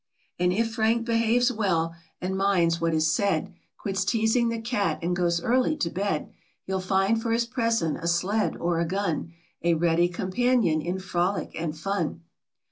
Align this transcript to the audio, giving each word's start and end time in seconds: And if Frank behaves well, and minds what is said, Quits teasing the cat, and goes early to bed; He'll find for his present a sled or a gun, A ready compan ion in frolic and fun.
And 0.39 0.51
if 0.51 0.73
Frank 0.73 1.05
behaves 1.05 1.51
well, 1.51 1.93
and 2.19 2.35
minds 2.35 2.81
what 2.81 2.91
is 2.95 3.13
said, 3.13 3.53
Quits 3.77 4.03
teasing 4.03 4.49
the 4.49 4.59
cat, 4.59 4.97
and 5.03 5.15
goes 5.15 5.43
early 5.43 5.77
to 5.77 5.91
bed; 5.91 6.31
He'll 6.63 6.79
find 6.79 7.21
for 7.21 7.31
his 7.31 7.45
present 7.45 7.97
a 8.01 8.07
sled 8.07 8.57
or 8.57 8.79
a 8.79 8.87
gun, 8.87 9.31
A 9.61 9.75
ready 9.75 10.09
compan 10.09 10.63
ion 10.67 10.81
in 10.81 10.97
frolic 10.97 11.51
and 11.53 11.77
fun. 11.77 12.23